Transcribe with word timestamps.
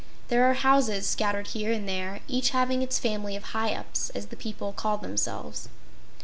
There 0.29 0.45
are 0.49 0.55
houses 0.55 1.05
scattered 1.05 1.49
here 1.49 1.71
and 1.71 1.87
there, 1.87 2.21
each 2.27 2.49
having 2.49 2.81
its 2.81 2.97
family 2.97 3.35
of 3.35 3.53
Hyups, 3.53 4.09
as 4.15 4.25
the 4.29 4.35
people 4.35 4.73
call 4.73 4.97
themselves. 4.97 5.69